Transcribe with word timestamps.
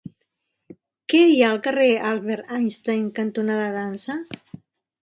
Què 1.13 1.21
hi 1.31 1.35
ha 1.43 1.49
al 1.57 1.61
carrer 1.67 1.91
Albert 2.13 2.57
Einstein 2.59 3.05
cantonada 3.21 3.71
Dansa? 3.79 4.19